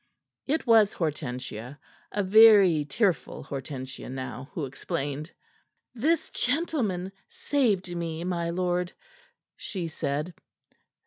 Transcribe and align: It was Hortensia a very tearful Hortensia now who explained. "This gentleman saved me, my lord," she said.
It 0.47 0.65
was 0.65 0.93
Hortensia 0.93 1.77
a 2.11 2.23
very 2.23 2.85
tearful 2.85 3.43
Hortensia 3.43 4.09
now 4.09 4.49
who 4.53 4.65
explained. 4.65 5.29
"This 5.93 6.31
gentleman 6.31 7.11
saved 7.29 7.95
me, 7.95 8.23
my 8.23 8.49
lord," 8.49 8.93
she 9.57 9.87
said. 9.87 10.33